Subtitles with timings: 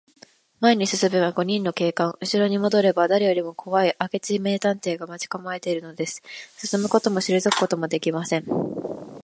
[0.61, 6.23] 前に進めば五人の警官、うしろにもどれば、だれよりもこわい明智名探偵が待ちかまえているのです。
[6.57, 8.45] 進むこともしりぞくこともできません。